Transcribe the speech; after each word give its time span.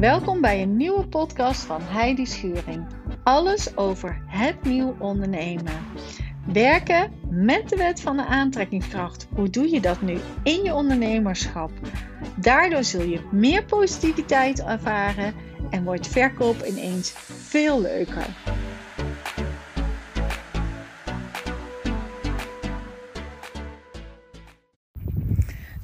Welkom 0.00 0.40
bij 0.40 0.62
een 0.62 0.76
nieuwe 0.76 1.06
podcast 1.06 1.62
van 1.62 1.82
Heidi 1.82 2.26
Schuring. 2.26 2.86
Alles 3.22 3.76
over 3.76 4.22
het 4.26 4.64
nieuw 4.64 4.96
ondernemen. 4.98 5.72
Werken 6.52 7.12
met 7.30 7.68
de 7.68 7.76
wet 7.76 8.00
van 8.00 8.16
de 8.16 8.24
aantrekkingskracht. 8.24 9.28
Hoe 9.34 9.50
doe 9.50 9.70
je 9.70 9.80
dat 9.80 10.00
nu 10.00 10.18
in 10.42 10.62
je 10.62 10.74
ondernemerschap? 10.74 11.70
Daardoor 12.36 12.84
zul 12.84 13.02
je 13.02 13.20
meer 13.30 13.64
positiviteit 13.64 14.62
ervaren 14.64 15.34
en 15.70 15.84
wordt 15.84 16.08
verkoop 16.08 16.64
ineens 16.64 17.10
veel 17.26 17.80
leuker. 17.80 18.26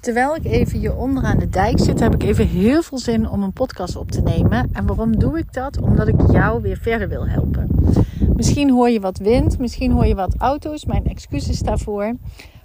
Terwijl 0.06 0.34
ik 0.34 0.44
even 0.44 0.78
hier 0.78 0.96
onderaan 0.96 1.38
de 1.38 1.48
dijk 1.48 1.78
zit, 1.78 2.00
heb 2.00 2.14
ik 2.14 2.22
even 2.22 2.46
heel 2.48 2.82
veel 2.82 2.98
zin 2.98 3.28
om 3.28 3.42
een 3.42 3.52
podcast 3.52 3.96
op 3.96 4.10
te 4.10 4.22
nemen. 4.22 4.70
En 4.72 4.86
waarom 4.86 5.18
doe 5.18 5.38
ik 5.38 5.52
dat? 5.52 5.80
Omdat 5.80 6.08
ik 6.08 6.30
jou 6.30 6.62
weer 6.62 6.76
verder 6.76 7.08
wil 7.08 7.26
helpen. 7.26 7.68
Misschien 8.34 8.70
hoor 8.70 8.90
je 8.90 9.00
wat 9.00 9.18
wind, 9.18 9.58
misschien 9.58 9.92
hoor 9.92 10.06
je 10.06 10.14
wat 10.14 10.34
auto's. 10.38 10.84
Mijn 10.84 11.06
excuses 11.06 11.58
daarvoor. 11.58 12.14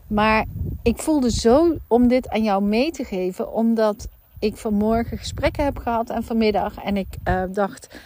Maar 0.07 0.45
ik 0.83 0.97
voelde 0.97 1.31
zo 1.31 1.75
om 1.87 2.07
dit 2.07 2.29
aan 2.29 2.43
jou 2.43 2.63
mee 2.63 2.91
te 2.91 3.03
geven, 3.03 3.53
omdat 3.53 4.07
ik 4.39 4.57
vanmorgen 4.57 5.17
gesprekken 5.17 5.63
heb 5.63 5.77
gehad 5.77 6.09
en 6.09 6.23
vanmiddag. 6.23 6.83
En 6.83 6.97
ik 6.97 7.17
uh, 7.27 7.43
dacht, 7.53 7.99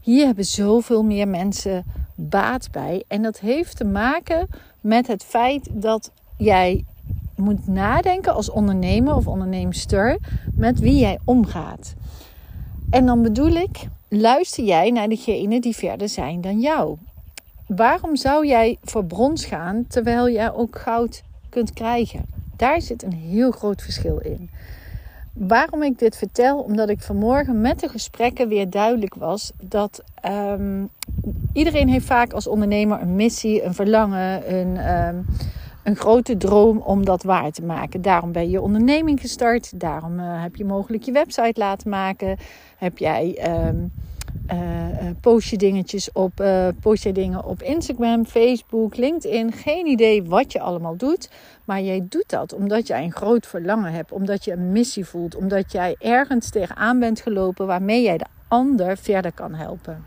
hier 0.00 0.26
hebben 0.26 0.44
zoveel 0.44 1.02
meer 1.02 1.28
mensen 1.28 1.84
baat 2.14 2.68
bij. 2.70 3.04
En 3.08 3.22
dat 3.22 3.40
heeft 3.40 3.76
te 3.76 3.84
maken 3.84 4.48
met 4.80 5.06
het 5.06 5.24
feit 5.24 5.68
dat 5.72 6.10
jij 6.36 6.84
moet 7.38 7.66
nadenken 7.66 8.34
als 8.34 8.50
ondernemer 8.50 9.14
of 9.14 9.26
onderneemster 9.26 10.18
met 10.54 10.78
wie 10.78 10.98
jij 10.98 11.18
omgaat. 11.24 11.94
En 12.90 13.06
dan 13.06 13.22
bedoel 13.22 13.52
ik, 13.52 13.88
luister 14.08 14.64
jij 14.64 14.90
naar 14.90 15.08
degenen 15.08 15.60
die 15.60 15.76
verder 15.76 16.08
zijn 16.08 16.40
dan 16.40 16.60
jou? 16.60 16.96
Waarom 17.66 18.16
zou 18.16 18.46
jij 18.46 18.78
voor 18.82 19.04
brons 19.04 19.44
gaan 19.44 19.84
terwijl 19.88 20.30
jij 20.30 20.52
ook 20.52 20.78
goud 20.78 21.22
kunt 21.48 21.72
krijgen? 21.72 22.24
Daar 22.56 22.80
zit 22.80 23.02
een 23.02 23.12
heel 23.12 23.50
groot 23.50 23.82
verschil 23.82 24.18
in. 24.18 24.50
Waarom 25.32 25.82
ik 25.82 25.98
dit 25.98 26.16
vertel? 26.16 26.58
Omdat 26.58 26.88
ik 26.88 27.00
vanmorgen 27.00 27.60
met 27.60 27.80
de 27.80 27.88
gesprekken 27.88 28.48
weer 28.48 28.70
duidelijk 28.70 29.14
was 29.14 29.52
dat 29.60 30.02
um, 30.26 30.88
iedereen 31.52 31.88
heeft 31.88 32.06
vaak 32.06 32.32
als 32.32 32.46
ondernemer 32.46 33.00
een 33.00 33.16
missie, 33.16 33.62
een 33.62 33.74
verlangen, 33.74 34.54
een, 34.54 34.94
um, 35.06 35.26
een 35.88 35.96
grote 35.96 36.36
droom 36.36 36.78
om 36.78 37.04
dat 37.04 37.22
waar 37.22 37.50
te 37.50 37.62
maken. 37.62 38.02
Daarom 38.02 38.32
ben 38.32 38.50
je 38.50 38.60
onderneming 38.60 39.20
gestart. 39.20 39.80
Daarom 39.80 40.18
uh, 40.18 40.42
heb 40.42 40.56
je 40.56 40.64
mogelijk 40.64 41.02
je 41.02 41.12
website 41.12 41.60
laten 41.60 41.90
maken. 41.90 42.36
Heb 42.76 42.98
jij 42.98 43.50
um, 43.68 43.92
post 45.20 45.48
je 45.48 45.56
dingetjes 45.56 46.12
op, 46.12 46.40
uh, 46.40 47.12
dingen 47.12 47.44
op 47.44 47.62
Instagram, 47.62 48.26
Facebook, 48.26 48.96
LinkedIn. 48.96 49.52
Geen 49.52 49.86
idee 49.86 50.22
wat 50.22 50.52
je 50.52 50.60
allemaal 50.60 50.96
doet. 50.96 51.30
Maar 51.64 51.80
jij 51.80 52.06
doet 52.08 52.28
dat 52.28 52.54
omdat 52.54 52.86
jij 52.86 53.04
een 53.04 53.12
groot 53.12 53.46
verlangen 53.46 53.92
hebt. 53.92 54.12
Omdat 54.12 54.44
je 54.44 54.52
een 54.52 54.72
missie 54.72 55.04
voelt. 55.04 55.36
Omdat 55.36 55.72
jij 55.72 55.96
ergens 55.98 56.50
tegenaan 56.50 56.98
bent 56.98 57.20
gelopen 57.20 57.66
waarmee 57.66 58.02
jij 58.02 58.18
de 58.18 58.26
ander 58.48 58.96
verder 58.96 59.32
kan 59.32 59.54
helpen. 59.54 60.04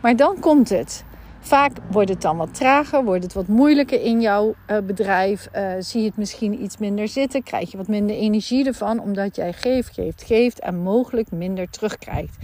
Maar 0.00 0.16
dan 0.16 0.40
komt 0.40 0.68
het. 0.68 1.04
Vaak 1.40 1.72
wordt 1.90 2.08
het 2.08 2.22
dan 2.22 2.36
wat 2.36 2.54
trager, 2.54 3.04
wordt 3.04 3.22
het 3.22 3.32
wat 3.32 3.46
moeilijker 3.46 4.02
in 4.02 4.20
jouw 4.20 4.54
uh, 4.70 4.78
bedrijf. 4.78 5.48
Uh, 5.56 5.72
zie 5.78 6.00
je 6.00 6.06
het 6.06 6.16
misschien 6.16 6.62
iets 6.62 6.78
minder 6.78 7.08
zitten, 7.08 7.42
krijg 7.42 7.70
je 7.70 7.76
wat 7.76 7.88
minder 7.88 8.16
energie 8.16 8.66
ervan, 8.66 9.00
omdat 9.00 9.36
jij 9.36 9.52
geeft, 9.52 9.94
geeft, 9.94 10.22
geeft 10.22 10.60
en 10.60 10.76
mogelijk 10.76 11.30
minder 11.32 11.70
terugkrijgt. 11.70 12.36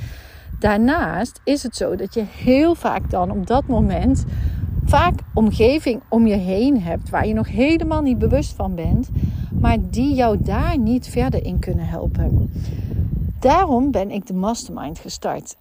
Daarnaast 0.58 1.40
is 1.44 1.62
het 1.62 1.76
zo 1.76 1.96
dat 1.96 2.14
je 2.14 2.24
heel 2.36 2.74
vaak 2.74 3.10
dan 3.10 3.30
op 3.30 3.46
dat 3.46 3.66
moment 3.66 4.24
vaak 4.84 5.14
omgeving 5.34 6.02
om 6.08 6.26
je 6.26 6.36
heen 6.36 6.82
hebt 6.82 7.10
waar 7.10 7.26
je 7.26 7.34
nog 7.34 7.48
helemaal 7.48 8.02
niet 8.02 8.18
bewust 8.18 8.52
van 8.52 8.74
bent, 8.74 9.08
maar 9.60 9.76
die 9.90 10.14
jou 10.14 10.42
daar 10.42 10.78
niet 10.78 11.08
verder 11.08 11.44
in 11.44 11.58
kunnen 11.58 11.86
helpen. 11.86 12.52
Daarom 13.40 13.90
ben 13.90 14.10
ik 14.10 14.26
de 14.26 14.34
mastermind 14.34 14.98
gestart 14.98 15.56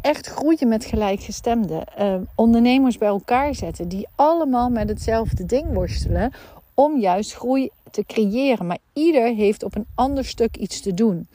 echt 0.00 0.26
groeien 0.26 0.68
met 0.68 0.84
gelijkgestemden. 0.84 1.84
Uh, 2.00 2.14
ondernemers 2.34 2.98
bij 2.98 3.08
elkaar 3.08 3.54
zetten 3.54 3.88
die 3.88 4.06
allemaal 4.14 4.70
met 4.70 4.88
hetzelfde 4.88 5.46
ding 5.46 5.72
worstelen 5.72 6.32
om 6.74 7.00
juist 7.00 7.34
groei 7.34 7.70
te 7.90 8.04
creëren. 8.06 8.66
Maar 8.66 8.78
ieder 8.92 9.34
heeft 9.34 9.62
op 9.62 9.74
een 9.74 9.86
ander 9.94 10.24
stuk 10.24 10.56
iets 10.56 10.80
te 10.80 10.94
doen. 10.94 11.26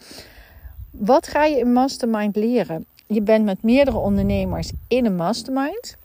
Wat 0.92 1.28
ga 1.28 1.46
je 1.46 1.58
in 1.58 1.74
Mastermind 1.74 2.36
leren? 2.36 2.86
Je 3.08 3.22
bent 3.22 3.46
met 3.46 3.64
meerdere 3.64 3.98
ondernemers 3.98 4.72
in 4.88 5.06
een 5.06 5.16
mastermind. 5.16 5.98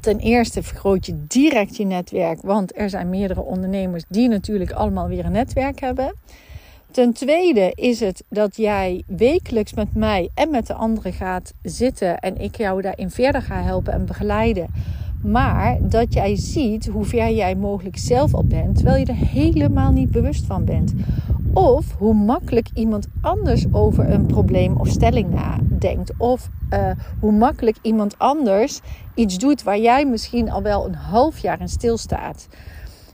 Ten 0.00 0.18
eerste 0.18 0.62
vergroot 0.62 1.06
je 1.06 1.26
direct 1.26 1.76
je 1.76 1.84
netwerk, 1.84 2.42
want 2.42 2.78
er 2.78 2.90
zijn 2.90 3.10
meerdere 3.10 3.40
ondernemers 3.40 4.04
die 4.08 4.28
natuurlijk 4.28 4.72
allemaal 4.72 5.08
weer 5.08 5.24
een 5.24 5.32
netwerk 5.32 5.80
hebben. 5.80 6.14
Ten 6.90 7.12
tweede 7.12 7.72
is 7.74 8.00
het 8.00 8.24
dat 8.28 8.56
jij 8.56 9.02
wekelijks 9.06 9.74
met 9.74 9.94
mij 9.94 10.30
en 10.34 10.50
met 10.50 10.66
de 10.66 10.74
anderen 10.74 11.12
gaat 11.12 11.52
zitten 11.62 12.18
en 12.18 12.40
ik 12.40 12.56
jou 12.56 12.82
daarin 12.82 13.10
verder 13.10 13.42
ga 13.42 13.62
helpen 13.62 13.92
en 13.92 14.06
begeleiden. 14.06 14.66
Maar 15.22 15.78
dat 15.80 16.12
jij 16.12 16.36
ziet 16.36 16.86
hoe 16.86 17.04
ver 17.04 17.30
jij 17.30 17.54
mogelijk 17.54 17.98
zelf 17.98 18.34
al 18.34 18.44
bent, 18.44 18.74
terwijl 18.76 18.96
je 18.96 19.06
er 19.06 19.14
helemaal 19.14 19.92
niet 19.92 20.10
bewust 20.10 20.46
van 20.46 20.64
bent. 20.64 20.94
Of 21.52 21.94
hoe 21.98 22.14
makkelijk 22.14 22.68
iemand 22.74 23.06
anders 23.20 23.64
over 23.72 24.10
een 24.10 24.26
probleem 24.26 24.76
of 24.76 24.88
stelling 24.88 25.30
nadenkt. 25.30 26.12
Of 26.18 26.48
uh, 26.70 26.90
hoe 27.20 27.32
makkelijk 27.32 27.76
iemand 27.82 28.18
anders 28.18 28.80
iets 29.14 29.38
doet 29.38 29.62
waar 29.62 29.78
jij 29.78 30.06
misschien 30.06 30.50
al 30.50 30.62
wel 30.62 30.86
een 30.86 30.94
half 30.94 31.38
jaar 31.38 31.60
in 31.60 31.68
stilstaat. 31.68 32.48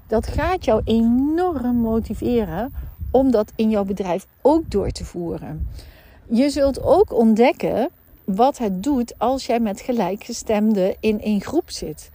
Dat 0.06 0.26
gaat 0.26 0.64
jou 0.64 0.80
enorm 0.84 1.76
motiveren 1.76 2.72
om 3.16 3.30
dat 3.30 3.52
in 3.54 3.70
jouw 3.70 3.84
bedrijf 3.84 4.26
ook 4.42 4.70
door 4.70 4.90
te 4.90 5.04
voeren. 5.04 5.68
Je 6.28 6.50
zult 6.50 6.82
ook 6.82 7.12
ontdekken 7.12 7.88
wat 8.24 8.58
het 8.58 8.82
doet 8.82 9.14
als 9.18 9.46
jij 9.46 9.60
met 9.60 9.80
gelijkgestemden 9.80 10.96
in 11.00 11.20
één 11.20 11.40
groep 11.40 11.70
zit. 11.70 12.10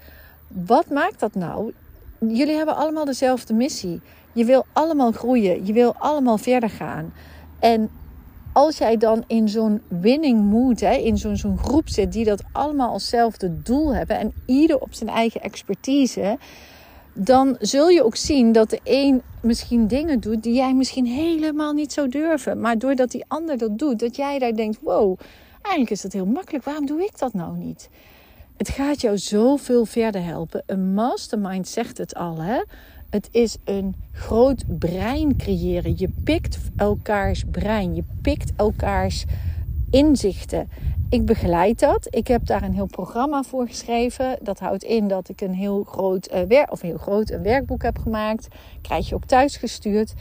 Wat 0.47 0.89
maakt 0.89 1.19
dat 1.19 1.35
nou? 1.35 1.73
Jullie 2.19 2.55
hebben 2.55 2.75
allemaal 2.75 3.05
dezelfde 3.05 3.53
missie. 3.53 4.01
Je 4.33 4.45
wil 4.45 4.65
allemaal 4.73 5.11
groeien. 5.11 5.65
Je 5.65 5.73
wil 5.73 5.95
allemaal 5.97 6.37
verder 6.37 6.69
gaan. 6.69 7.13
En 7.59 7.89
als 8.53 8.77
jij 8.77 8.97
dan 8.97 9.23
in 9.27 9.49
zo'n 9.49 9.81
winning 9.87 10.43
mood, 10.43 10.79
hè, 10.79 10.93
in 10.93 11.17
zo'n 11.17 11.37
zo'n 11.37 11.57
groep 11.57 11.89
zit 11.89 12.11
die 12.11 12.25
dat 12.25 12.43
allemaal 12.51 12.91
als 12.91 13.01
hetzelfde 13.01 13.61
doel 13.61 13.93
hebben 13.93 14.19
en 14.19 14.33
ieder 14.45 14.79
op 14.79 14.93
zijn 14.93 15.09
eigen 15.09 15.41
expertise, 15.41 16.37
dan 17.13 17.55
zul 17.59 17.89
je 17.89 18.03
ook 18.03 18.15
zien 18.15 18.51
dat 18.51 18.69
de 18.69 18.79
een 18.83 19.21
misschien 19.41 19.87
dingen 19.87 20.19
doet 20.19 20.43
die 20.43 20.53
jij 20.53 20.73
misschien 20.73 21.05
helemaal 21.05 21.73
niet 21.73 21.93
zou 21.93 22.09
durven. 22.09 22.59
Maar 22.59 22.77
doordat 22.77 23.11
die 23.11 23.25
ander 23.27 23.57
dat 23.57 23.77
doet, 23.79 23.99
dat 23.99 24.15
jij 24.15 24.39
daar 24.39 24.55
denkt: 24.55 24.79
wow, 24.81 25.19
eigenlijk 25.61 25.89
is 25.89 26.01
dat 26.01 26.13
heel 26.13 26.25
makkelijk. 26.25 26.63
Waarom 26.63 26.85
doe 26.85 27.03
ik 27.03 27.19
dat 27.19 27.33
nou 27.33 27.57
niet? 27.57 27.89
Het 28.57 28.69
gaat 28.69 29.01
jou 29.01 29.17
zoveel 29.17 29.85
verder 29.85 30.23
helpen. 30.23 30.63
Een 30.65 30.93
mastermind 30.93 31.67
zegt 31.67 31.97
het 31.97 32.15
al, 32.15 32.41
hè? 32.41 32.61
Het 33.09 33.27
is 33.31 33.57
een 33.65 33.95
groot 34.11 34.63
brein 34.79 35.37
creëren. 35.37 35.93
Je 35.97 36.09
pikt 36.23 36.57
elkaars 36.75 37.43
brein, 37.51 37.95
je 37.95 38.03
pikt 38.21 38.51
elkaars 38.55 39.25
inzichten. 39.91 40.69
Ik 41.11 41.25
begeleid 41.25 41.79
dat. 41.79 42.07
Ik 42.09 42.27
heb 42.27 42.45
daar 42.45 42.63
een 42.63 42.73
heel 42.73 42.85
programma 42.85 43.43
voor 43.43 43.67
geschreven. 43.67 44.37
Dat 44.41 44.59
houdt 44.59 44.83
in 44.83 45.07
dat 45.07 45.29
ik 45.29 45.41
een 45.41 45.53
heel 45.53 45.83
groot, 45.83 46.33
uh, 46.33 46.41
werk, 46.41 46.71
of 46.71 46.81
heel 46.81 46.97
groot 46.97 47.29
een 47.29 47.43
werkboek 47.43 47.81
heb 47.81 47.97
gemaakt. 47.97 48.47
Krijg 48.81 49.09
je 49.09 49.15
ook 49.15 49.25
thuis 49.25 49.57
gestuurd. 49.57 50.13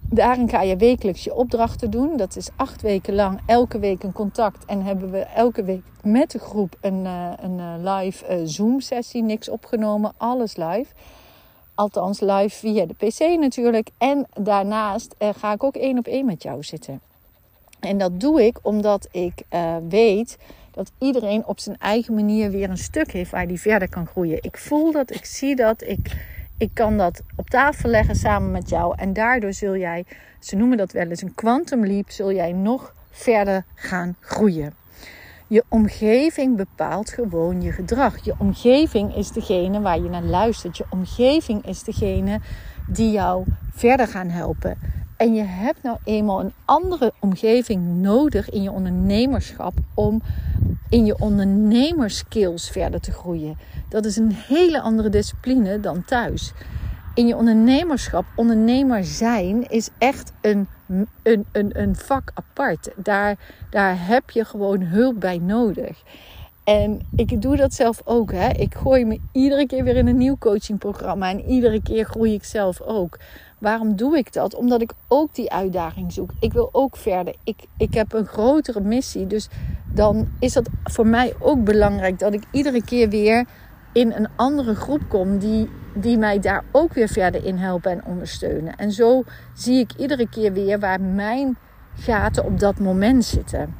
Daarin 0.00 0.48
ga 0.48 0.62
je 0.62 0.76
wekelijks 0.76 1.24
je 1.24 1.34
opdrachten 1.34 1.90
doen. 1.90 2.16
Dat 2.16 2.36
is 2.36 2.48
acht 2.56 2.82
weken 2.82 3.14
lang, 3.14 3.40
elke 3.46 3.78
week 3.78 4.02
een 4.02 4.12
contact. 4.12 4.64
En 4.64 4.82
hebben 4.82 5.10
we 5.10 5.18
elke 5.18 5.64
week 5.64 5.82
met 6.02 6.30
de 6.30 6.38
groep 6.38 6.76
een, 6.80 7.04
uh, 7.04 7.32
een 7.40 7.58
uh, 7.58 7.74
live 7.94 8.42
Zoom-sessie. 8.44 9.22
Niks 9.22 9.48
opgenomen, 9.48 10.12
alles 10.16 10.56
live. 10.56 10.92
Althans, 11.74 12.20
live 12.20 12.56
via 12.56 12.86
de 12.86 12.94
PC 12.94 13.40
natuurlijk. 13.40 13.90
En 13.98 14.26
daarnaast 14.34 15.14
ga 15.18 15.52
ik 15.52 15.64
ook 15.64 15.76
één 15.76 15.98
op 15.98 16.06
één 16.06 16.26
met 16.26 16.42
jou 16.42 16.62
zitten. 16.62 17.09
En 17.80 17.98
dat 17.98 18.20
doe 18.20 18.44
ik 18.44 18.58
omdat 18.62 19.08
ik 19.10 19.42
uh, 19.50 19.76
weet 19.88 20.38
dat 20.70 20.92
iedereen 20.98 21.46
op 21.46 21.58
zijn 21.58 21.78
eigen 21.78 22.14
manier 22.14 22.50
weer 22.50 22.70
een 22.70 22.78
stuk 22.78 23.12
heeft 23.12 23.30
waar 23.30 23.46
die 23.46 23.60
verder 23.60 23.88
kan 23.88 24.06
groeien. 24.06 24.42
Ik 24.42 24.56
voel 24.56 24.92
dat, 24.92 25.14
ik 25.14 25.24
zie 25.24 25.56
dat, 25.56 25.82
ik, 25.82 26.26
ik 26.58 26.70
kan 26.74 26.98
dat 26.98 27.22
op 27.36 27.50
tafel 27.50 27.90
leggen 27.90 28.14
samen 28.14 28.50
met 28.50 28.68
jou. 28.68 28.94
En 28.96 29.12
daardoor 29.12 29.52
zul 29.52 29.76
jij, 29.76 30.04
ze 30.40 30.56
noemen 30.56 30.76
dat 30.76 30.92
wel 30.92 31.06
eens 31.06 31.22
een 31.22 31.34
quantum 31.34 31.86
leap, 31.86 32.10
zul 32.10 32.32
jij 32.32 32.52
nog 32.52 32.94
verder 33.10 33.64
gaan 33.74 34.16
groeien. 34.20 34.74
Je 35.46 35.64
omgeving 35.68 36.56
bepaalt 36.56 37.10
gewoon 37.10 37.62
je 37.62 37.72
gedrag. 37.72 38.24
Je 38.24 38.34
omgeving 38.38 39.16
is 39.16 39.30
degene 39.32 39.80
waar 39.80 40.00
je 40.00 40.08
naar 40.08 40.22
luistert. 40.22 40.76
Je 40.76 40.84
omgeving 40.90 41.66
is 41.66 41.82
degene 41.82 42.40
die 42.86 43.10
jou 43.10 43.44
verder 43.80 44.08
gaan 44.08 44.28
helpen. 44.28 44.78
En 45.16 45.34
je 45.34 45.42
hebt 45.42 45.82
nou 45.82 45.98
eenmaal 46.04 46.40
een 46.40 46.52
andere 46.64 47.12
omgeving 47.20 48.02
nodig 48.02 48.50
in 48.50 48.62
je 48.62 48.70
ondernemerschap 48.70 49.72
om 49.94 50.22
in 50.88 51.04
je 51.04 51.18
ondernemerskills 51.18 52.70
verder 52.70 53.00
te 53.00 53.12
groeien. 53.12 53.58
Dat 53.88 54.04
is 54.04 54.16
een 54.16 54.32
hele 54.32 54.80
andere 54.80 55.08
discipline 55.08 55.80
dan 55.80 56.04
thuis. 56.04 56.52
In 57.14 57.26
je 57.26 57.36
ondernemerschap, 57.36 58.24
ondernemer 58.36 59.04
zijn, 59.04 59.68
is 59.68 59.88
echt 59.98 60.32
een, 60.40 60.68
een, 61.22 61.44
een, 61.52 61.80
een 61.80 61.96
vak 61.96 62.30
apart. 62.34 62.90
Daar, 62.96 63.36
daar 63.70 64.06
heb 64.06 64.30
je 64.30 64.44
gewoon 64.44 64.82
hulp 64.82 65.20
bij 65.20 65.38
nodig. 65.38 66.02
En 66.64 67.00
ik 67.16 67.42
doe 67.42 67.56
dat 67.56 67.74
zelf 67.74 68.02
ook. 68.04 68.32
Hè. 68.32 68.48
Ik 68.48 68.74
gooi 68.74 69.04
me 69.04 69.20
iedere 69.32 69.66
keer 69.66 69.84
weer 69.84 69.96
in 69.96 70.06
een 70.06 70.16
nieuw 70.16 70.38
coachingprogramma. 70.38 71.30
En 71.30 71.44
iedere 71.44 71.82
keer 71.82 72.04
groei 72.04 72.34
ik 72.34 72.44
zelf 72.44 72.80
ook. 72.80 73.18
Waarom 73.60 73.96
doe 73.96 74.16
ik 74.16 74.32
dat? 74.32 74.54
Omdat 74.54 74.80
ik 74.80 74.92
ook 75.08 75.34
die 75.34 75.52
uitdaging 75.52 76.12
zoek. 76.12 76.30
Ik 76.40 76.52
wil 76.52 76.68
ook 76.72 76.96
verder. 76.96 77.34
Ik, 77.44 77.56
ik 77.76 77.94
heb 77.94 78.12
een 78.12 78.26
grotere 78.26 78.80
missie. 78.80 79.26
Dus 79.26 79.48
dan 79.92 80.28
is 80.38 80.52
dat 80.52 80.68
voor 80.84 81.06
mij 81.06 81.34
ook 81.38 81.64
belangrijk 81.64 82.18
dat 82.18 82.32
ik 82.32 82.42
iedere 82.50 82.84
keer 82.84 83.08
weer 83.08 83.44
in 83.92 84.12
een 84.12 84.28
andere 84.36 84.74
groep 84.74 85.00
kom 85.08 85.38
die, 85.38 85.68
die 85.94 86.18
mij 86.18 86.38
daar 86.38 86.64
ook 86.72 86.92
weer 86.92 87.08
verder 87.08 87.44
in 87.44 87.56
helpen 87.56 87.90
en 87.90 88.04
ondersteunen. 88.04 88.76
En 88.76 88.92
zo 88.92 89.24
zie 89.54 89.78
ik 89.78 89.92
iedere 89.96 90.28
keer 90.28 90.52
weer 90.52 90.78
waar 90.78 91.00
mijn 91.00 91.56
gaten 91.94 92.44
op 92.44 92.60
dat 92.60 92.78
moment 92.78 93.24
zitten. 93.24 93.74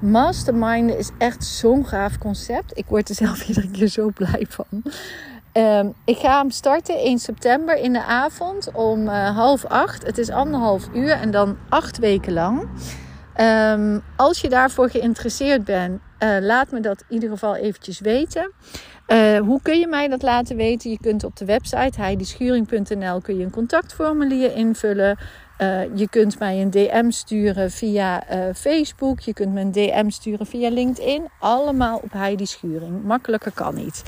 Mastermind 0.00 0.94
is 0.94 1.10
echt 1.18 1.44
zo'n 1.44 1.86
gaaf 1.86 2.18
concept. 2.18 2.78
Ik 2.78 2.84
word 2.86 3.08
er 3.08 3.14
zelf 3.14 3.44
iedere 3.48 3.70
keer 3.70 3.88
zo 3.88 4.10
blij 4.14 4.46
van. 4.48 4.82
Ehm, 5.52 5.88
ik 6.04 6.18
ga 6.18 6.38
hem 6.38 6.50
starten 6.50 6.98
1 6.98 7.18
september 7.18 7.76
in 7.76 7.92
de 7.92 8.04
avond 8.04 8.72
om 8.72 9.06
uh, 9.06 9.36
half 9.36 9.64
acht. 9.64 10.06
Het 10.06 10.18
is 10.18 10.30
anderhalf 10.30 10.88
uur 10.94 11.10
en 11.10 11.30
dan 11.30 11.56
acht 11.68 11.98
weken 11.98 12.32
lang. 12.32 12.68
Ehm, 13.34 13.98
als 14.16 14.40
je 14.40 14.48
daarvoor 14.48 14.90
geïnteresseerd 14.90 15.64
bent, 15.64 16.00
uh, 16.18 16.36
laat 16.40 16.70
me 16.70 16.80
dat 16.80 17.04
in 17.08 17.14
ieder 17.14 17.30
geval 17.30 17.56
eventjes 17.56 18.00
weten. 18.00 18.52
Uh, 19.08 19.38
hoe 19.38 19.60
kun 19.62 19.78
je 19.78 19.86
mij 19.86 20.08
dat 20.08 20.22
laten 20.22 20.56
weten? 20.56 20.90
Je 20.90 20.98
kunt 21.00 21.24
op 21.24 21.36
de 21.36 21.44
website 21.44 22.00
heidischuring.nl 22.00 23.20
kun 23.20 23.36
je 23.36 23.44
een 23.44 23.50
contactformulier 23.50 24.56
invullen. 24.56 25.18
Uh, 25.58 25.96
je 25.96 26.08
kunt 26.08 26.38
mij 26.38 26.60
een 26.60 26.70
DM 26.70 27.10
sturen 27.10 27.70
via 27.70 28.22
Facebook. 28.54 29.20
Je 29.20 29.32
kunt 29.32 29.52
me 29.52 29.60
een 29.60 29.72
DM 29.72 30.08
sturen 30.10 30.46
via 30.46 30.70
LinkedIn. 30.70 31.28
Allemaal 31.38 32.00
op 32.02 32.12
Heidi 32.12 32.46
Schuring. 32.46 33.04
Makkelijker 33.04 33.52
kan 33.52 33.74
niet. 33.74 34.02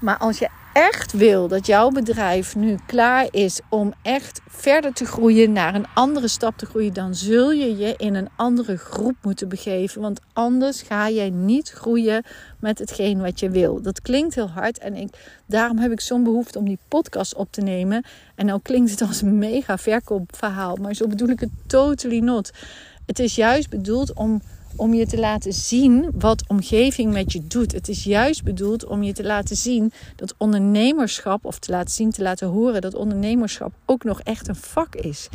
Maar 0.00 0.18
als 0.18 0.38
je 0.38 0.48
echt 0.72 1.12
wil 1.12 1.48
dat 1.48 1.66
jouw 1.66 1.90
bedrijf 1.90 2.56
nu 2.56 2.76
klaar 2.86 3.26
is 3.30 3.60
om 3.68 3.92
echt 4.02 4.40
verder 4.48 4.92
te 4.92 5.04
groeien, 5.04 5.52
naar 5.52 5.74
een 5.74 5.86
andere 5.94 6.28
stap 6.28 6.56
te 6.56 6.66
groeien, 6.66 6.92
dan 6.92 7.14
zul 7.14 7.50
je 7.50 7.76
je 7.76 7.94
in 7.96 8.14
een 8.14 8.28
andere 8.36 8.76
groep 8.76 9.16
moeten 9.22 9.48
begeven. 9.48 10.00
Want 10.00 10.20
anders 10.32 10.82
ga 10.82 11.10
jij 11.10 11.30
niet 11.30 11.70
groeien 11.70 12.24
met 12.58 12.78
hetgeen 12.78 13.20
wat 13.20 13.40
je 13.40 13.50
wil. 13.50 13.82
Dat 13.82 14.00
klinkt 14.00 14.34
heel 14.34 14.48
hard 14.48 14.78
en 14.78 14.94
ik, 14.94 15.40
daarom 15.46 15.78
heb 15.78 15.92
ik 15.92 16.00
zo'n 16.00 16.24
behoefte 16.24 16.58
om 16.58 16.64
die 16.64 16.78
podcast 16.88 17.34
op 17.34 17.52
te 17.52 17.60
nemen. 17.60 18.04
En 18.34 18.46
nou 18.46 18.60
klinkt 18.62 18.90
het 18.90 19.00
als 19.00 19.22
een 19.22 19.38
mega 19.38 19.78
verkoopverhaal, 19.78 20.76
maar 20.76 20.94
zo 20.94 21.06
bedoel 21.06 21.28
ik 21.28 21.40
het 21.40 21.50
totally 21.66 22.18
not. 22.18 22.50
Het 23.06 23.18
is 23.18 23.34
juist 23.34 23.70
bedoeld 23.70 24.12
om 24.12 24.42
om 24.78 24.94
je 24.94 25.06
te 25.06 25.18
laten 25.18 25.52
zien 25.52 26.10
wat 26.14 26.44
omgeving 26.46 27.12
met 27.12 27.32
je 27.32 27.46
doet. 27.46 27.72
Het 27.72 27.88
is 27.88 28.04
juist 28.04 28.44
bedoeld 28.44 28.84
om 28.84 29.02
je 29.02 29.12
te 29.12 29.24
laten 29.24 29.56
zien 29.56 29.92
dat 30.16 30.34
ondernemerschap, 30.38 31.44
of 31.44 31.58
te 31.58 31.70
laten 31.70 31.94
zien, 31.94 32.10
te 32.10 32.22
laten 32.22 32.48
horen 32.48 32.80
dat 32.80 32.94
ondernemerschap 32.94 33.72
ook 33.84 34.04
nog 34.04 34.20
echt 34.20 34.48
een 34.48 34.56
vak 34.56 34.94
is. 34.94 35.28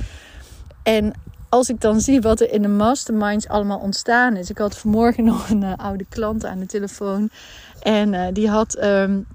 En 0.83 1.13
als 1.49 1.69
ik 1.69 1.81
dan 1.81 2.01
zie 2.01 2.21
wat 2.21 2.41
er 2.41 2.51
in 2.51 2.61
de 2.61 2.67
masterminds 2.67 3.47
allemaal 3.47 3.79
ontstaan 3.79 4.35
is. 4.35 4.49
Ik 4.49 4.57
had 4.57 4.77
vanmorgen 4.77 5.23
nog 5.33 5.49
een 5.49 5.61
uh, 5.61 5.73
oude 5.75 6.05
klant 6.09 6.45
aan 6.45 6.59
de 6.59 6.65
telefoon. 6.65 7.29
En 7.81 8.13
uh, 8.13 8.27
die 8.33 8.49
had 8.49 8.83
um, 8.83 9.27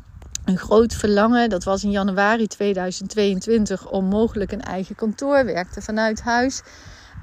een 0.44 0.58
groot 0.58 0.94
verlangen. 0.94 1.48
Dat 1.48 1.64
was 1.64 1.84
in 1.84 1.90
januari 1.90 2.46
2022 2.46 3.90
om 3.90 4.04
mogelijk 4.04 4.52
een 4.52 4.62
eigen 4.62 4.94
kantoor. 4.94 5.44
Werkte 5.44 5.82
vanuit 5.82 6.20
huis. 6.20 6.62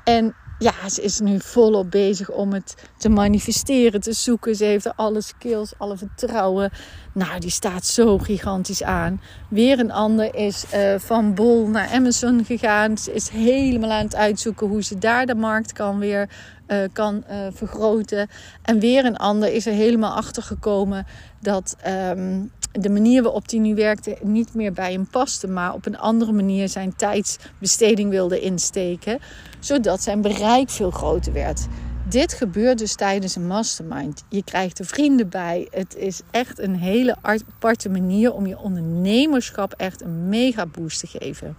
En 0.03 0.35
ja, 0.59 0.89
ze 0.89 1.01
is 1.01 1.19
nu 1.19 1.39
volop 1.39 1.91
bezig 1.91 2.31
om 2.31 2.53
het 2.53 2.75
te 2.97 3.09
manifesteren, 3.09 4.01
te 4.01 4.13
zoeken. 4.13 4.55
Ze 4.55 4.63
heeft 4.63 4.97
alle 4.97 5.21
skills, 5.21 5.73
alle 5.77 5.97
vertrouwen. 5.97 6.71
Nou, 7.13 7.39
die 7.39 7.49
staat 7.49 7.85
zo 7.85 8.17
gigantisch 8.17 8.83
aan. 8.83 9.21
Weer 9.49 9.79
een 9.79 9.91
ander 9.91 10.35
is 10.35 10.65
uh, 10.73 10.95
van 10.97 11.33
Bol 11.33 11.67
naar 11.67 11.89
Amazon 11.89 12.45
gegaan. 12.45 12.97
Ze 12.97 13.13
is 13.13 13.29
helemaal 13.29 13.91
aan 13.91 14.03
het 14.03 14.15
uitzoeken 14.15 14.67
hoe 14.67 14.83
ze 14.83 14.97
daar 14.97 15.25
de 15.25 15.35
markt 15.35 15.73
kan 15.73 15.99
weer 15.99 16.29
uh, 16.67 16.77
kan 16.93 17.23
uh, 17.29 17.37
vergroten. 17.51 18.29
En 18.61 18.79
weer 18.79 19.05
een 19.05 19.17
ander 19.17 19.53
is 19.53 19.65
er 19.65 19.73
helemaal 19.73 20.15
achter 20.15 20.43
gekomen 20.43 21.05
dat 21.39 21.75
um, 21.87 22.51
de 22.79 22.89
manier 22.89 23.23
waarop 23.23 23.49
hij 23.49 23.59
nu 23.59 23.75
werkte 23.75 24.17
niet 24.21 24.53
meer 24.53 24.73
bij 24.73 24.91
hem 24.91 25.07
paste, 25.07 25.47
maar 25.47 25.73
op 25.73 25.85
een 25.85 25.97
andere 25.97 26.31
manier 26.31 26.69
zijn 26.69 26.95
tijdsbesteding 26.95 28.09
wilde 28.09 28.39
insteken, 28.39 29.19
zodat 29.59 30.01
zijn 30.01 30.21
bereik 30.21 30.69
veel 30.69 30.91
groter 30.91 31.33
werd. 31.33 31.67
Dit 32.09 32.33
gebeurt 32.33 32.77
dus 32.77 32.95
tijdens 32.95 33.35
een 33.35 33.47
mastermind. 33.47 34.23
Je 34.29 34.43
krijgt 34.43 34.79
er 34.79 34.85
vrienden 34.85 35.29
bij. 35.29 35.67
Het 35.71 35.95
is 35.95 36.21
echt 36.31 36.59
een 36.59 36.75
hele 36.75 37.15
aparte 37.21 37.89
manier 37.89 38.33
om 38.33 38.47
je 38.47 38.59
ondernemerschap 38.59 39.73
echt 39.73 40.01
een 40.01 40.29
mega 40.29 40.65
boost 40.65 40.99
te 40.99 41.07
geven. 41.07 41.55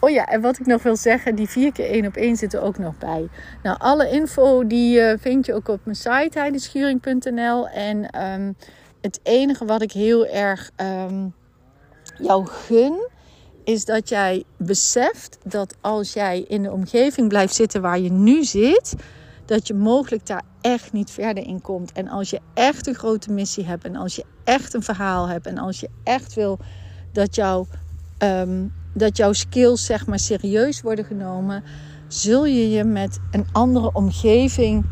Oh 0.00 0.10
ja, 0.10 0.26
en 0.26 0.40
wat 0.40 0.58
ik 0.58 0.66
nog 0.66 0.82
wil 0.82 0.96
zeggen, 0.96 1.34
die 1.34 1.48
vier 1.48 1.72
keer 1.72 1.90
één 1.90 2.06
op 2.06 2.16
één 2.16 2.36
zit 2.36 2.54
er 2.54 2.60
ook 2.60 2.78
nog 2.78 2.98
bij. 2.98 3.28
Nou, 3.62 3.78
alle 3.78 4.10
info 4.10 4.66
die 4.66 4.98
uh, 4.98 5.12
vind 5.18 5.46
je 5.46 5.54
ook 5.54 5.68
op 5.68 5.80
mijn 5.84 5.96
site 5.96 6.38
heidenschuring.nl. 6.38 7.68
En 7.68 8.22
um, 8.22 8.56
het 9.06 9.20
enige 9.22 9.64
wat 9.64 9.82
ik 9.82 9.92
heel 9.92 10.26
erg 10.26 10.70
um, 10.76 11.34
jou 12.18 12.46
gun, 12.46 13.08
is 13.64 13.84
dat 13.84 14.08
jij 14.08 14.44
beseft 14.56 15.38
dat 15.44 15.76
als 15.80 16.12
jij 16.12 16.44
in 16.48 16.62
de 16.62 16.72
omgeving 16.72 17.28
blijft 17.28 17.54
zitten 17.54 17.82
waar 17.82 17.98
je 17.98 18.10
nu 18.10 18.44
zit, 18.44 18.94
dat 19.44 19.66
je 19.66 19.74
mogelijk 19.74 20.26
daar 20.26 20.42
echt 20.60 20.92
niet 20.92 21.10
verder 21.10 21.46
in 21.46 21.60
komt. 21.60 21.92
En 21.92 22.08
als 22.08 22.30
je 22.30 22.40
echt 22.54 22.86
een 22.86 22.94
grote 22.94 23.32
missie 23.32 23.64
hebt 23.64 23.84
en 23.84 23.96
als 23.96 24.16
je 24.16 24.24
echt 24.44 24.74
een 24.74 24.82
verhaal 24.82 25.28
hebt 25.28 25.46
en 25.46 25.58
als 25.58 25.80
je 25.80 25.88
echt 26.04 26.34
wil 26.34 26.58
dat, 27.12 27.34
jou, 27.34 27.66
um, 28.18 28.72
dat 28.94 29.16
jouw 29.16 29.32
skills 29.32 29.84
zeg 29.84 30.06
maar 30.06 30.18
serieus 30.18 30.82
worden 30.82 31.04
genomen, 31.04 31.64
zul 32.08 32.44
je 32.44 32.70
je 32.70 32.84
met 32.84 33.18
een 33.30 33.46
andere 33.52 33.92
omgeving 33.92 34.84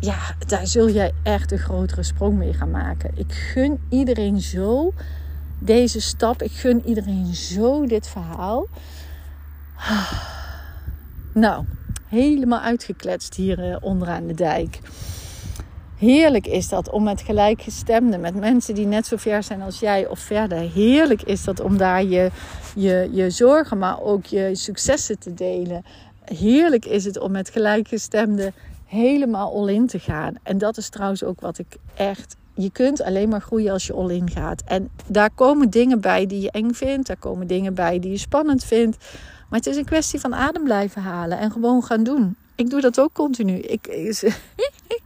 ja, 0.00 0.34
daar 0.46 0.66
zul 0.66 0.90
jij 0.90 1.12
echt 1.22 1.52
een 1.52 1.58
grotere 1.58 2.02
sprong 2.02 2.38
mee 2.38 2.52
gaan 2.52 2.70
maken. 2.70 3.10
Ik 3.14 3.32
gun 3.32 3.80
iedereen 3.88 4.40
zo 4.40 4.92
deze 5.58 6.00
stap. 6.00 6.42
Ik 6.42 6.52
gun 6.52 6.82
iedereen 6.86 7.34
zo 7.34 7.86
dit 7.86 8.08
verhaal. 8.08 8.66
Nou, 11.32 11.64
helemaal 12.08 12.60
uitgekletst 12.60 13.34
hier 13.34 13.70
eh, 13.70 13.76
onderaan 13.80 14.26
de 14.26 14.34
dijk. 14.34 14.80
Heerlijk 15.96 16.46
is 16.46 16.68
dat 16.68 16.90
om 16.90 17.02
met 17.02 17.20
gelijkgestemden, 17.20 18.20
met 18.20 18.34
mensen 18.34 18.74
die 18.74 18.86
net 18.86 19.06
zo 19.06 19.16
ver 19.16 19.42
zijn 19.42 19.62
als 19.62 19.80
jij 19.80 20.06
of 20.06 20.18
verder. 20.18 20.58
Heerlijk 20.58 21.22
is 21.22 21.44
dat 21.44 21.60
om 21.60 21.76
daar 21.76 22.04
je, 22.04 22.30
je, 22.74 23.08
je 23.12 23.30
zorgen, 23.30 23.78
maar 23.78 24.00
ook 24.00 24.24
je 24.24 24.50
successen 24.52 25.18
te 25.18 25.34
delen. 25.34 25.84
Heerlijk 26.24 26.84
is 26.84 27.04
het 27.04 27.18
om 27.18 27.30
met 27.30 27.50
gelijkgestemden 27.50 28.54
helemaal 28.90 29.54
all-in 29.54 29.86
te 29.86 29.98
gaan. 29.98 30.34
En 30.42 30.58
dat 30.58 30.76
is 30.76 30.88
trouwens 30.88 31.24
ook 31.24 31.40
wat 31.40 31.58
ik 31.58 31.76
echt. 31.94 32.36
Je 32.54 32.70
kunt 32.70 33.02
alleen 33.02 33.28
maar 33.28 33.40
groeien 33.40 33.72
als 33.72 33.86
je 33.86 33.92
all-in 33.92 34.30
gaat. 34.30 34.62
En 34.66 34.90
daar 35.06 35.30
komen 35.30 35.70
dingen 35.70 36.00
bij 36.00 36.26
die 36.26 36.40
je 36.40 36.50
eng 36.50 36.72
vindt. 36.72 37.06
Daar 37.06 37.16
komen 37.16 37.46
dingen 37.46 37.74
bij 37.74 37.98
die 37.98 38.10
je 38.10 38.18
spannend 38.18 38.64
vindt. 38.64 38.96
Maar 39.48 39.58
het 39.58 39.68
is 39.68 39.76
een 39.76 39.84
kwestie 39.84 40.20
van 40.20 40.34
adem 40.34 40.64
blijven 40.64 41.02
halen 41.02 41.38
en 41.38 41.50
gewoon 41.50 41.84
gaan 41.84 42.02
doen. 42.02 42.36
Ik 42.54 42.70
doe 42.70 42.80
dat 42.80 43.00
ook 43.00 43.12
continu. 43.12 43.52
Ik, 43.58 44.12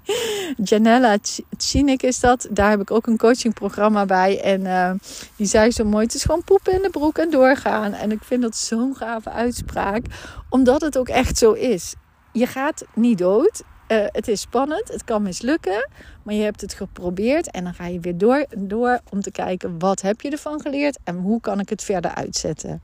Janella 0.71 1.17
Chinik 1.57 2.03
is 2.03 2.21
dat. 2.21 2.49
Daar 2.51 2.71
heb 2.71 2.81
ik 2.81 2.91
ook 2.91 3.07
een 3.07 3.17
coachingprogramma 3.17 4.05
bij. 4.05 4.41
En 4.41 4.61
uh, 4.61 4.91
die 5.37 5.47
zei 5.47 5.71
zo 5.71 5.85
mooi: 5.85 6.05
Het 6.05 6.15
is 6.15 6.25
gewoon 6.25 6.45
poepen 6.45 6.73
in 6.73 6.83
de 6.83 6.91
broek 6.91 7.19
en 7.19 7.31
doorgaan. 7.31 7.93
En 7.93 8.11
ik 8.11 8.23
vind 8.23 8.43
dat 8.43 8.57
zo'n 8.57 8.97
gave 8.97 9.31
uitspraak. 9.31 10.05
Omdat 10.49 10.81
het 10.81 10.99
ook 10.99 11.09
echt 11.09 11.39
zo 11.39 11.53
is. 11.53 11.95
Je 12.33 12.47
gaat 12.47 12.85
niet 12.95 13.19
dood. 13.19 13.63
Uh, 13.89 14.05
het 14.07 14.29
is 14.29 14.41
spannend, 14.41 14.89
het 14.89 15.05
kan 15.05 15.23
mislukken, 15.23 15.89
maar 16.23 16.35
je 16.35 16.43
hebt 16.43 16.61
het 16.61 16.75
geprobeerd 16.75 17.51
en 17.51 17.65
dan 17.65 17.75
ga 17.75 17.87
je 17.87 18.01
weer 18.01 18.19
door, 18.19 18.47
door 18.59 19.01
om 19.11 19.21
te 19.21 19.31
kijken 19.31 19.79
wat 19.79 20.01
heb 20.01 20.21
je 20.21 20.31
ervan 20.31 20.61
geleerd 20.61 20.99
en 21.05 21.17
hoe 21.17 21.41
kan 21.41 21.61
ik 21.61 21.69
het 21.69 21.83
verder 21.83 22.15
uitzetten. 22.15 22.83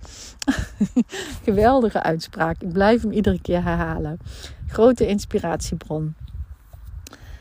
Geweldige 1.45 2.03
uitspraak, 2.03 2.63
ik 2.63 2.73
blijf 2.73 3.03
hem 3.03 3.13
iedere 3.13 3.41
keer 3.41 3.63
herhalen. 3.63 4.19
Grote 4.67 5.07
inspiratiebron. 5.07 6.15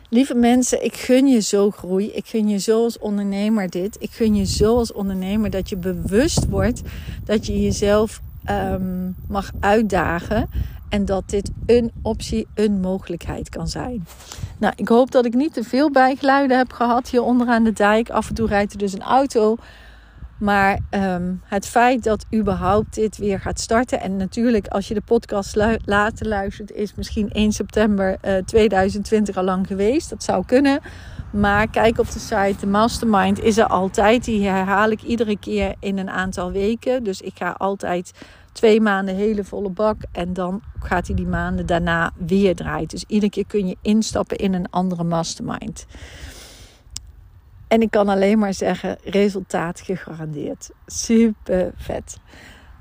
Lieve 0.10 0.36
mensen, 0.36 0.84
ik 0.84 0.96
gun 0.96 1.28
je 1.28 1.40
zo 1.40 1.72
groei. 1.72 2.12
Ik 2.12 2.28
gun 2.28 2.48
je 2.48 2.58
zo 2.58 2.84
als 2.84 3.00
ondernemer 3.00 3.70
dit. 3.70 3.98
Ik 4.00 4.12
gun 4.12 4.36
je 4.36 4.46
zo 4.46 4.78
als 4.78 4.94
ondernemer 4.94 5.50
dat 5.50 5.70
je 5.70 5.78
bewust 5.78 6.48
wordt 6.48 6.82
dat 7.24 7.46
je 7.46 7.62
jezelf 7.62 8.22
ehm, 8.50 9.12
mag 9.28 9.52
uitdagen. 9.60 10.50
En 10.90 11.06
dat 11.06 11.30
dit 11.30 11.52
een 11.66 11.92
optie, 12.02 12.48
een 12.54 12.80
mogelijkheid 12.80 13.50
kan 13.50 13.68
zijn. 13.68 14.06
Nou, 14.60 14.74
ik 14.76 14.88
hoop 14.88 15.12
dat 15.12 15.26
ik 15.26 15.34
niet 15.34 15.54
te 15.54 15.64
veel 15.64 15.92
bijgeluiden 15.92 16.58
heb 16.58 16.72
gehad 16.72 17.10
hier 17.10 17.24
onderaan 17.24 17.64
de 17.64 17.74
dijk. 17.74 18.10
Af 18.10 18.30
en 18.30 18.36
toe 18.36 18.48
rijdt 18.48 18.72
er 18.72 18.78
dus 18.78 18.94
een 18.94 19.02
auto. 19.02 19.58
Maar 20.40 20.80
ehm, 20.90 21.34
het 21.44 21.68
feit 21.68 22.04
dat 22.04 22.26
überhaupt 22.34 22.96
dit 22.96 23.18
weer 23.18 23.40
gaat 23.40 23.60
starten. 23.60 24.02
En 24.02 24.18
natuurlijk, 24.18 24.68
als 24.68 24.88
je 24.88 24.94
de 24.94 25.02
podcast 25.02 25.56
later 25.86 26.28
luistert, 26.28 26.72
is 26.72 26.96
misschien 26.96 27.30
1 27.30 27.52
september 27.52 28.18
uh, 28.26 28.38
eh, 28.38 28.46
2020 28.46 29.38
al 29.38 29.44
lang 29.44 29.68
geweest. 29.68 30.10
Dat 30.10 30.24
zou 30.24 30.46
kunnen. 30.46 30.80
Maar 31.32 31.68
kijk 31.68 32.00
op 32.00 32.12
de 32.12 32.20
site. 32.20 32.56
De 32.60 32.68
mastermind 32.68 33.44
is 33.44 33.58
er 33.58 33.68
altijd. 33.68 34.26
Die 34.26 34.48
herhaal 34.48 34.90
ik 34.90 35.02
iedere 35.02 35.38
keer 35.38 35.76
in 35.80 35.98
een 35.98 36.10
aantal 36.10 36.52
weken. 36.52 37.04
Dus 37.04 37.22
ik 37.22 37.34
ga 37.36 37.56
altijd 37.58 38.12
twee 38.52 38.82
maanden 38.82 39.16
hele 39.16 39.44
volle 39.44 39.70
bak. 39.70 39.98
En 40.12 40.34
dan 40.34 40.62
gaat 40.80 41.08
hij 41.08 41.16
die 41.16 41.28
maanden 41.28 41.66
daarna 41.66 42.12
weer 42.26 42.56
draaien. 42.56 42.88
Dus 42.88 43.04
iedere 43.08 43.32
keer 43.32 43.46
kun 43.48 43.68
je 43.68 43.78
instappen 43.82 44.38
in 44.38 44.54
een 44.54 44.70
andere 44.70 45.04
mastermind. 45.04 45.86
En 47.68 47.82
ik 47.82 47.92
kan 47.92 48.10
alleen 48.10 48.40
maar 48.40 48.54
zeggen, 48.54 48.98
resultaat 49.04 49.80
gegarandeerd. 49.80 50.70
Super 50.86 51.72
vet. 51.76 52.18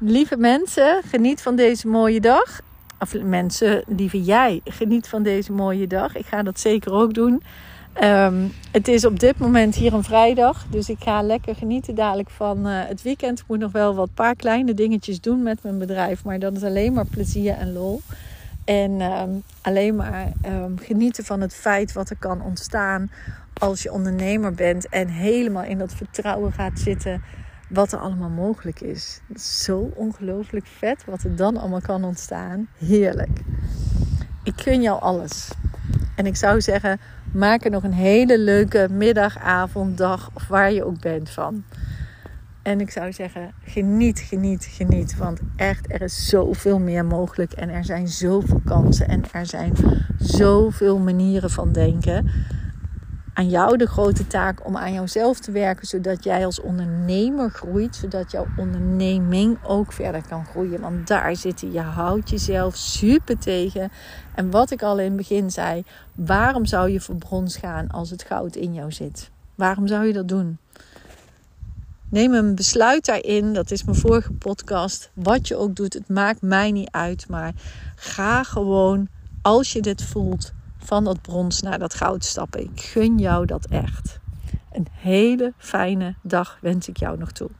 Lieve 0.00 0.36
mensen, 0.36 1.02
geniet 1.06 1.42
van 1.42 1.56
deze 1.56 1.88
mooie 1.88 2.20
dag. 2.20 2.60
Of 2.98 3.22
mensen, 3.22 3.84
lieve 3.86 4.22
jij, 4.22 4.60
geniet 4.64 5.08
van 5.08 5.22
deze 5.22 5.52
mooie 5.52 5.86
dag. 5.86 6.16
Ik 6.16 6.26
ga 6.26 6.42
dat 6.42 6.60
zeker 6.60 6.92
ook 6.92 7.14
doen. 7.14 7.42
Ehm, 7.92 8.46
het 8.72 8.88
is 8.88 9.04
op 9.04 9.20
dit 9.20 9.38
moment 9.38 9.74
hier 9.74 9.92
een 9.92 10.04
vrijdag. 10.04 10.66
Dus 10.70 10.88
ik 10.88 10.98
ga 11.00 11.22
lekker 11.22 11.54
genieten 11.54 11.94
dadelijk 11.94 12.30
van 12.30 12.66
uh, 12.66 12.80
het 12.86 13.02
weekend. 13.02 13.38
Ik 13.38 13.44
moet 13.48 13.58
nog 13.58 13.72
wel 13.72 13.94
wat 13.94 14.14
paar 14.14 14.34
kleine 14.34 14.74
dingetjes 14.74 15.20
doen 15.20 15.42
met 15.42 15.62
mijn 15.62 15.78
bedrijf. 15.78 16.24
Maar 16.24 16.38
dat 16.38 16.56
is 16.56 16.62
alleen 16.62 16.92
maar 16.92 17.06
plezier 17.06 17.54
en 17.54 17.72
lol. 17.72 18.00
En 18.64 19.00
ehm, 19.00 19.30
alleen 19.62 19.96
maar 19.96 20.32
ehm, 20.42 20.76
genieten 20.76 21.24
van 21.24 21.40
het 21.40 21.54
feit 21.54 21.92
wat 21.92 22.10
er 22.10 22.16
kan 22.16 22.42
ontstaan 22.42 23.10
als 23.52 23.82
je 23.82 23.92
ondernemer 23.92 24.54
bent. 24.54 24.88
En 24.88 25.08
helemaal 25.08 25.64
in 25.64 25.78
dat 25.78 25.94
vertrouwen 25.94 26.52
gaat 26.52 26.78
zitten 26.78 27.22
wat 27.68 27.92
er 27.92 27.98
allemaal 27.98 28.28
mogelijk 28.28 28.80
is. 28.80 29.20
Zo 29.36 29.90
ongelooflijk 29.94 30.66
vet 30.66 31.04
wat 31.04 31.22
er 31.22 31.36
dan 31.36 31.56
allemaal 31.56 31.80
kan 31.80 32.04
ontstaan. 32.04 32.68
Heerlijk. 32.78 33.40
Ik 34.42 34.60
gun 34.60 34.82
jou 34.82 35.00
alles. 35.00 35.48
En 36.16 36.26
ik 36.26 36.36
zou 36.36 36.60
zeggen, 36.60 37.00
maak 37.32 37.64
er 37.64 37.70
nog 37.70 37.82
een 37.82 37.92
hele 37.92 38.38
leuke 38.38 38.88
middag, 38.90 39.38
avond, 39.38 39.98
dag 39.98 40.30
of 40.34 40.48
waar 40.48 40.72
je 40.72 40.84
ook 40.84 41.00
bent 41.00 41.30
van. 41.30 41.64
En 42.62 42.80
ik 42.80 42.90
zou 42.90 43.12
zeggen, 43.12 43.52
geniet, 43.64 44.20
geniet, 44.20 44.64
geniet. 44.70 45.16
Want 45.16 45.40
echt, 45.56 45.92
er 45.92 46.02
is 46.02 46.28
zoveel 46.28 46.78
meer 46.78 47.04
mogelijk. 47.04 47.52
En 47.52 47.68
er 47.68 47.84
zijn 47.84 48.08
zoveel 48.08 48.60
kansen. 48.64 49.08
En 49.08 49.24
er 49.32 49.46
zijn 49.46 49.72
zoveel 50.18 50.98
manieren 50.98 51.50
van 51.50 51.72
denken 51.72 52.30
aan 53.38 53.48
jou 53.48 53.76
de 53.76 53.86
grote 53.86 54.26
taak 54.26 54.66
om 54.66 54.76
aan 54.76 54.92
jouzelf 54.92 55.40
te 55.40 55.50
werken, 55.50 55.86
zodat 55.86 56.24
jij 56.24 56.44
als 56.44 56.60
ondernemer 56.60 57.50
groeit, 57.50 57.96
zodat 57.96 58.30
jouw 58.30 58.46
onderneming 58.56 59.58
ook 59.64 59.92
verder 59.92 60.28
kan 60.28 60.46
groeien. 60.46 60.80
Want 60.80 61.06
daar 61.06 61.36
zit 61.36 61.60
je, 61.60 61.72
je 61.72 61.80
houdt 61.80 62.30
jezelf 62.30 62.76
super 62.76 63.38
tegen. 63.38 63.90
En 64.34 64.50
wat 64.50 64.70
ik 64.70 64.82
al 64.82 64.98
in 64.98 65.04
het 65.04 65.16
begin 65.16 65.50
zei, 65.50 65.84
waarom 66.14 66.66
zou 66.66 66.90
je 66.90 67.00
voor 67.00 67.16
brons 67.16 67.56
gaan 67.56 67.88
als 67.88 68.10
het 68.10 68.22
goud 68.22 68.56
in 68.56 68.74
jou 68.74 68.92
zit? 68.92 69.30
Waarom 69.54 69.86
zou 69.86 70.06
je 70.06 70.12
dat 70.12 70.28
doen? 70.28 70.58
Neem 72.08 72.34
een 72.34 72.54
besluit 72.54 73.04
daarin. 73.04 73.52
Dat 73.52 73.70
is 73.70 73.84
mijn 73.84 73.96
vorige 73.96 74.32
podcast. 74.32 75.10
Wat 75.14 75.48
je 75.48 75.56
ook 75.56 75.76
doet, 75.76 75.92
het 75.92 76.08
maakt 76.08 76.42
mij 76.42 76.70
niet 76.70 76.90
uit. 76.90 77.28
Maar 77.28 77.52
ga 77.96 78.42
gewoon, 78.42 79.08
als 79.42 79.72
je 79.72 79.80
dit 79.80 80.02
voelt, 80.02 80.52
van 80.88 81.04
dat 81.04 81.22
brons 81.22 81.62
naar 81.62 81.78
dat 81.78 81.94
goud 81.94 82.24
stappen. 82.24 82.60
Ik 82.60 82.80
gun 82.80 83.18
jou 83.18 83.46
dat 83.46 83.66
echt. 83.66 84.18
Een 84.72 84.86
hele 84.90 85.52
fijne 85.56 86.14
dag 86.22 86.58
wens 86.60 86.88
ik 86.88 86.96
jou 86.96 87.18
nog 87.18 87.32
toe. 87.32 87.50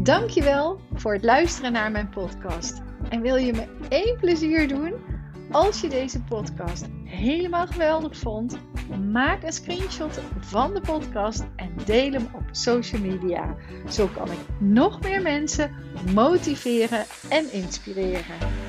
Dankjewel 0.00 0.80
voor 0.94 1.12
het 1.12 1.24
luisteren 1.24 1.72
naar 1.72 1.90
mijn 1.90 2.08
podcast. 2.08 2.82
En 3.08 3.20
wil 3.20 3.36
je 3.36 3.52
me 3.52 3.86
één 3.88 4.16
plezier 4.16 4.68
doen? 4.68 5.15
Als 5.50 5.80
je 5.80 5.88
deze 5.88 6.20
podcast 6.22 6.86
helemaal 7.04 7.66
geweldig 7.66 8.16
vond, 8.16 8.58
maak 9.12 9.42
een 9.42 9.52
screenshot 9.52 10.20
van 10.40 10.74
de 10.74 10.80
podcast 10.80 11.44
en 11.56 11.70
deel 11.84 12.12
hem 12.12 12.28
op 12.34 12.42
social 12.50 13.00
media. 13.00 13.56
Zo 13.90 14.06
kan 14.06 14.30
ik 14.30 14.38
nog 14.58 15.00
meer 15.00 15.22
mensen 15.22 15.70
motiveren 16.14 17.04
en 17.28 17.52
inspireren. 17.52 18.65